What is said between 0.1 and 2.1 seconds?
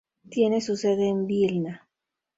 Tiene su sede en Vilna.